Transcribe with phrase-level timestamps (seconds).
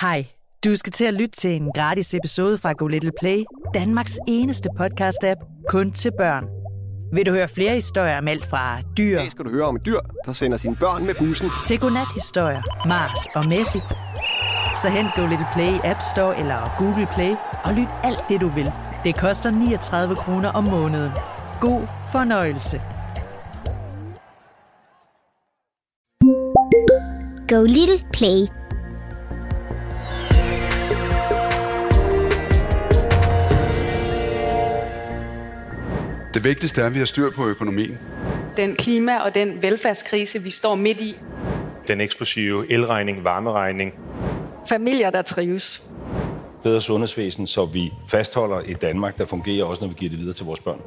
[0.00, 0.26] Hej,
[0.64, 4.68] du skal til at lytte til en gratis episode fra Go Little Play, Danmarks eneste
[4.80, 6.44] podcast-app kun til børn.
[7.14, 9.20] Vil du høre flere historier om alt fra dyr...
[9.20, 11.48] Det skal du høre om et dyr, der sender sine børn med bussen.
[11.66, 13.78] Til godnat-historier, Mars og Messi.
[14.82, 17.34] Så hent Go Little Play App Store eller Google Play
[17.64, 18.72] og lyt alt det, du vil.
[19.04, 21.12] Det koster 39 kroner om måneden.
[21.60, 22.82] God fornøjelse.
[27.48, 28.67] Go Little Play.
[36.38, 37.98] Det vigtigste er, at vi har styr på økonomien.
[38.56, 41.14] Den klima- og den velfærdskrise, vi står midt i.
[41.88, 43.92] Den eksplosive elregning, varmeregning.
[44.68, 45.82] Familier, der trives.
[46.62, 50.34] Bedre sundhedsvæsen, så vi fastholder et Danmark, der fungerer også, når vi giver det videre
[50.34, 50.80] til vores børn.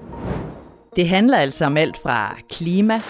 [0.96, 3.02] Det handler altså om alt fra klima,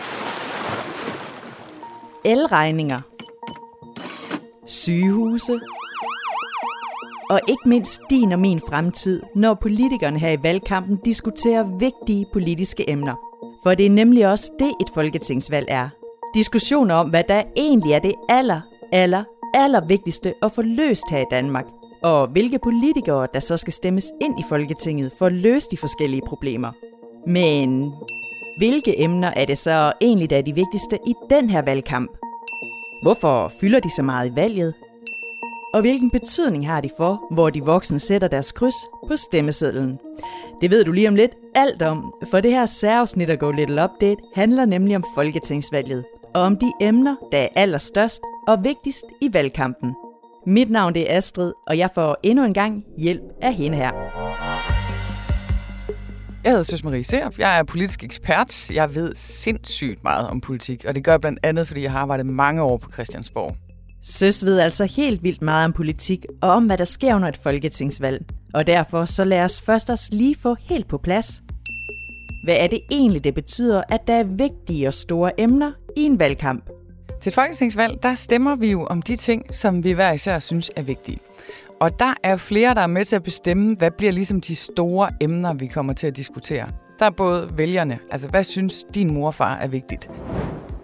[2.25, 3.01] elregninger,
[4.67, 5.59] sygehuse
[7.31, 12.89] og ikke mindst din og min fremtid, når politikerne her i valgkampen diskuterer vigtige politiske
[12.89, 13.15] emner.
[13.63, 15.89] For det er nemlig også det, et folketingsvalg er.
[16.33, 19.23] Diskussioner om, hvad der egentlig er det aller, aller,
[19.53, 21.65] aller vigtigste at få løst her i Danmark.
[22.03, 26.21] Og hvilke politikere, der så skal stemmes ind i Folketinget for at løse de forskellige
[26.27, 26.71] problemer.
[27.27, 27.93] Men
[28.57, 32.11] hvilke emner er det så egentlig, der er de vigtigste i den her valgkamp?
[33.01, 34.73] Hvorfor fylder de så meget i valget?
[35.73, 38.75] Og hvilken betydning har de for, hvor de voksne sætter deres kryds
[39.07, 39.99] på stemmesedlen?
[40.61, 43.83] Det ved du lige om lidt alt om, for det her særafsnit af Go Little
[43.83, 49.33] Update handler nemlig om Folketingsvalget, og om de emner, der er allerstørst og vigtigst i
[49.33, 49.95] valgkampen.
[50.45, 53.91] Mit navn det er Astrid, og jeg får endnu en gang hjælp af hende her.
[56.43, 57.39] Jeg hedder Søs Marie Serp.
[57.39, 58.71] Jeg er politisk ekspert.
[58.71, 61.99] Jeg ved sindssygt meget om politik, og det gør jeg blandt andet, fordi jeg har
[61.99, 63.55] arbejdet mange år på Christiansborg.
[64.03, 67.37] Søs ved altså helt vildt meget om politik og om, hvad der sker under et
[67.37, 68.25] folketingsvalg.
[68.53, 71.41] Og derfor så lad os først os lige få helt på plads.
[72.43, 76.19] Hvad er det egentlig, det betyder, at der er vigtige og store emner i en
[76.19, 76.69] valgkamp?
[77.21, 80.71] Til et folketingsvalg, der stemmer vi jo om de ting, som vi hver især synes
[80.75, 81.19] er vigtige.
[81.79, 85.09] Og der er flere, der er med til at bestemme, hvad bliver ligesom de store
[85.21, 86.67] emner, vi kommer til at diskutere.
[86.99, 90.09] Der er både vælgerne, altså hvad synes din morfar er vigtigt?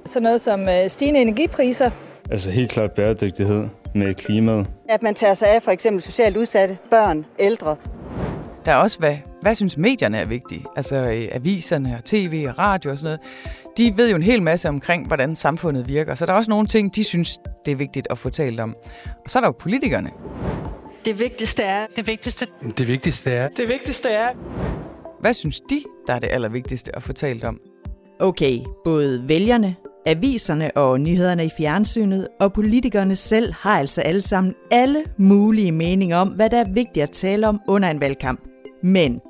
[0.06, 1.91] Sådan noget som øh, stigende energipriser.
[2.31, 4.67] Altså helt klart bæredygtighed med klimaet.
[4.89, 7.75] At man tager sig af for eksempel socialt udsatte, børn, ældre.
[8.65, 10.65] Der er også, hvad, hvad synes medierne er vigtigt?
[10.75, 13.19] Altså øh, aviserne og tv og radio og sådan noget.
[13.77, 16.15] De ved jo en hel masse omkring, hvordan samfundet virker.
[16.15, 18.75] Så der er også nogle ting, de synes, det er vigtigt at få talt om.
[19.05, 20.09] Og så er der jo politikerne.
[21.05, 21.88] Det vigtigste er...
[21.95, 22.47] Det vigtigste.
[22.77, 23.47] Det vigtigste er...
[23.47, 24.27] Det vigtigste er...
[25.19, 27.59] Hvad synes de, der er det allervigtigste at få talt om?
[28.19, 29.75] Okay, både vælgerne,
[30.07, 36.18] aviserne og nyhederne i fjernsynet og politikerne selv har altså alle sammen alle mulige meninger
[36.18, 38.40] om, hvad der er vigtigt at tale om under en valgkamp.
[38.84, 39.22] Men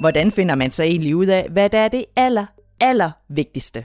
[0.00, 2.46] hvordan finder man så egentlig ud af, hvad der er det aller,
[2.80, 3.84] aller vigtigste?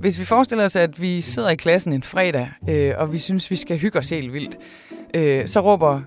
[0.00, 3.50] Hvis vi forestiller os, at vi sidder i klassen en fredag, øh, og vi synes,
[3.50, 4.58] vi skal hygge os helt vildt,
[5.14, 6.00] øh, så råber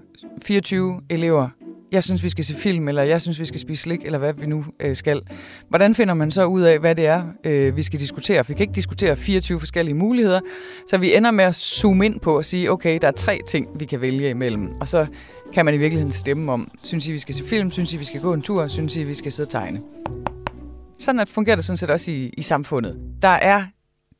[0.46, 1.50] 24 elever,
[1.94, 4.34] jeg synes, vi skal se film, eller jeg synes, vi skal spise slik, eller hvad
[4.34, 5.22] vi nu øh, skal.
[5.70, 8.44] Hvordan finder man så ud af, hvad det er, øh, vi skal diskutere?
[8.44, 10.40] For vi kan ikke diskutere 24 forskellige muligheder,
[10.88, 13.68] så vi ender med at zoome ind på og sige, okay, der er tre ting,
[13.80, 14.70] vi kan vælge imellem.
[14.80, 15.06] Og så
[15.54, 18.06] kan man i virkeligheden stemme om, synes I, vi skal se film, synes I, vi
[18.06, 19.82] skal gå en tur, synes I, vi skal sidde og tegne.
[21.00, 22.98] Sådan at fungerer det sådan set også i, i samfundet.
[23.22, 23.64] Der er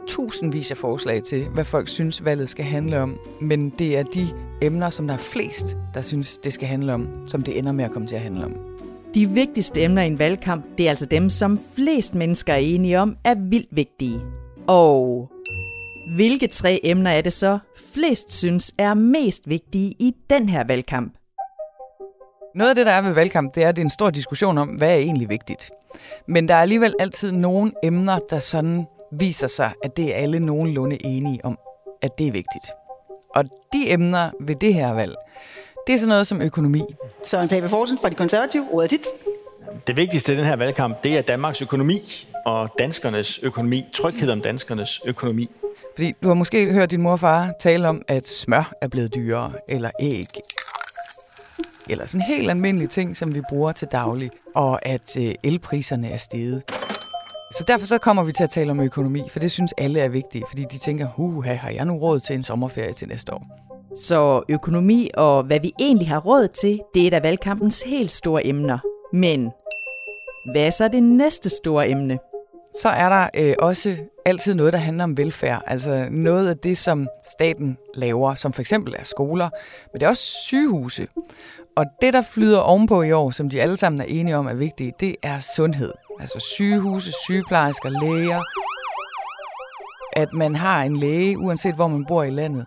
[0.08, 3.20] tusindvis af forslag til, hvad folk synes, valget skal handle om.
[3.42, 4.28] Men det er de
[4.62, 7.86] emner, som der er flest, der synes, det skal handle om, som det ender med
[7.86, 8.56] at komme til at handle om.
[9.14, 13.00] De vigtigste emner i en valgkamp, det er altså dem, som flest mennesker er enige
[13.00, 14.20] om, er vildt vigtige.
[14.68, 15.30] Og
[16.16, 17.60] hvilke tre emner er det så,
[17.94, 21.14] flest synes er mest vigtige i den her valgkamp?
[22.56, 24.58] Noget af det, der er ved valgkamp, det er, at det er en stor diskussion
[24.58, 25.72] om, hvad er egentlig vigtigt.
[26.28, 28.86] Men der er alligevel altid nogle emner, der sådan
[29.20, 31.58] viser sig, at det er alle nogenlunde enige om,
[32.02, 32.66] at det er vigtigt.
[33.36, 33.44] Og
[33.74, 35.16] de emner ved det her valg,
[35.88, 36.84] det er sådan noget som økonomi.
[37.26, 39.08] Søren Pape Forsen fra De Konservative, ordet dit.
[39.88, 43.86] Det vigtigste i den her valgkamp, det er Danmarks økonomi og danskernes økonomi.
[43.94, 45.50] Tryghed om danskernes økonomi.
[45.96, 49.16] Fordi du har måske hørt din mor og far tale om, at smør er blevet
[49.16, 50.28] dyrere, eller æg,
[51.90, 56.18] eller sådan helt almindelige ting, som vi bruger til daglig, og at øh, elpriserne er
[56.18, 56.64] steget.
[57.58, 60.10] Så derfor så kommer vi til at tale om økonomi, for det synes alle er
[60.10, 63.48] vigtigt, fordi de tænker, huha, har jeg nu råd til en sommerferie til næste år?
[63.98, 68.12] Så økonomi og hvad vi egentlig har råd til, det er et af valgkampens helt
[68.12, 68.78] store emner.
[69.14, 69.52] Men
[70.52, 72.20] hvad er så det næste store emne?
[72.82, 75.62] Så er der øh, også altid noget, der handler om velfærd.
[75.68, 79.50] Altså noget af det, som staten laver, som for eksempel er skoler,
[79.94, 81.08] men det er også sygehuse.
[81.76, 84.54] Og det, der flyder ovenpå i år, som de alle sammen er enige om er
[84.54, 85.92] vigtigt, det er sundhed.
[86.20, 88.42] Altså sygehuse, sygeplejersker, læger.
[90.14, 92.66] At man har en læge, uanset hvor man bor i landet.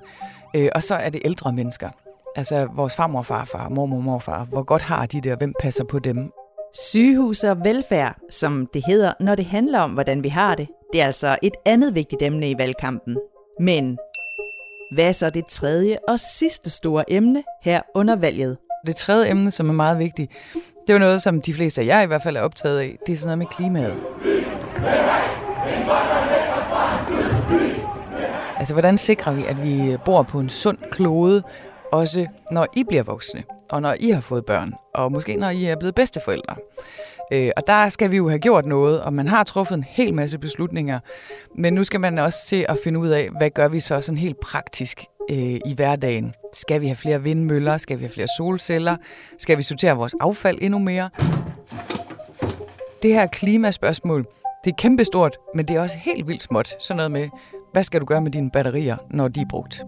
[0.54, 1.88] Øh, og så er det ældre mennesker.
[2.36, 4.44] Altså vores farmor farfar, mormor morfar.
[4.44, 6.32] Hvor godt har de det, og hvem passer på dem?
[6.74, 11.00] Sygehus og velfærd, som det hedder, når det handler om, hvordan vi har det, det
[11.00, 13.18] er altså et andet vigtigt emne i valgkampen.
[13.60, 13.98] Men
[14.92, 18.58] hvad er så det tredje og sidste store emne her under valget?
[18.86, 20.32] Det tredje emne, som er meget vigtigt,
[20.86, 22.98] det er jo noget, som de fleste af jer i hvert fald er optaget af.
[23.06, 24.02] Det er sådan noget med klimaet.
[28.58, 31.42] Altså, hvordan sikrer vi, at vi bor på en sund klode,
[31.92, 35.64] også når I bliver voksne, og når I har fået børn, og måske når I
[35.64, 36.56] er blevet bedsteforældre?
[37.32, 40.14] Øh, og der skal vi jo have gjort noget, og man har truffet en hel
[40.14, 40.98] masse beslutninger.
[41.54, 44.18] Men nu skal man også til at finde ud af, hvad gør vi så sådan
[44.18, 46.34] helt praktisk øh, i hverdagen?
[46.52, 47.76] Skal vi have flere vindmøller?
[47.76, 48.96] Skal vi have flere solceller?
[49.38, 51.10] Skal vi sortere vores affald endnu mere?
[53.02, 54.26] Det her klimaspørgsmål,
[54.64, 56.68] det er kæmpestort, men det er også helt vildt småt.
[56.80, 57.28] Sådan noget med,
[57.72, 59.82] hvad skal du gøre med dine batterier, når de er brugt?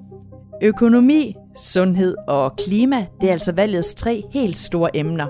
[0.62, 5.26] Økonomi, sundhed og klima, det er altså valgets tre helt store emner.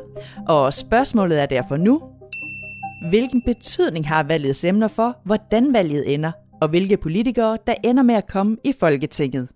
[0.49, 2.02] Og spørgsmålet er derfor nu,
[3.08, 8.14] hvilken betydning har valgets emner for, hvordan valget ender, og hvilke politikere, der ender med
[8.14, 9.49] at komme i Folketinget?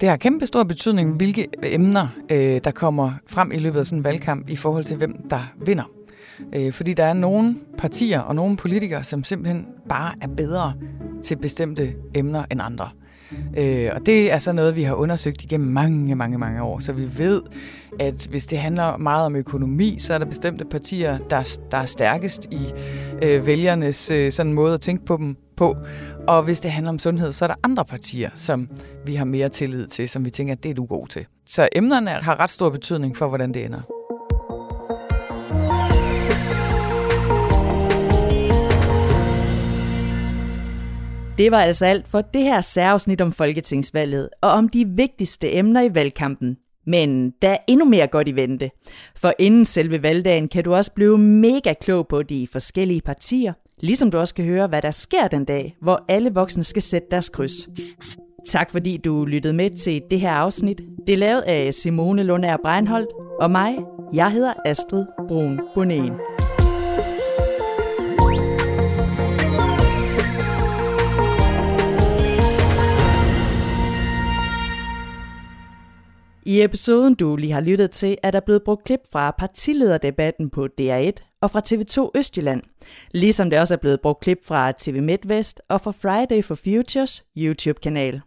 [0.00, 3.98] Det har kæmpe stor betydning, hvilke emner, øh, der kommer frem i løbet af sådan
[3.98, 5.90] en valgkamp i forhold til, hvem der vinder.
[6.54, 10.74] Øh, fordi der er nogle partier og nogle politikere, som simpelthen bare er bedre
[11.22, 12.88] til bestemte emner end andre.
[13.56, 16.78] Øh, og det er så noget, vi har undersøgt igennem mange, mange, mange år.
[16.78, 17.42] Så vi ved,
[18.00, 21.86] at hvis det handler meget om økonomi, så er der bestemte partier, der, der er
[21.86, 22.72] stærkest i
[23.22, 25.76] øh, vælgernes øh, sådan måde at tænke på dem på.
[26.28, 28.68] Og hvis det handler om sundhed, så er der andre partier, som
[29.06, 31.26] vi har mere tillid til, som vi tænker, at det er du god til.
[31.46, 33.80] Så emnerne har ret stor betydning for, hvordan det ender.
[41.38, 45.82] Det var altså alt for det her særafsnit om Folketingsvalget og om de vigtigste emner
[45.82, 46.56] i valgkampen.
[46.86, 48.70] Men der er endnu mere godt i vente.
[49.16, 54.10] For inden selve valgdagen kan du også blive mega klog på de forskellige partier, ligesom
[54.10, 57.28] du også kan høre, hvad der sker den dag, hvor alle voksne skal sætte deres
[57.28, 57.68] kryds.
[58.46, 60.80] Tak fordi du lyttede med til det her afsnit.
[61.06, 63.08] Det er lavet af Simone Lundær Breinholt
[63.40, 63.78] og mig.
[64.12, 66.12] Jeg hedder Astrid Brun Bonen.
[76.46, 80.68] I episoden, du lige har lyttet til, er der blevet brugt klip fra partilederdebatten på
[80.80, 82.62] DR1 og fra TV2 Østjylland,
[83.12, 87.24] ligesom det også er blevet brugt klip fra TV MidtVest og fra Friday for Futures
[87.38, 88.22] YouTube-kanal.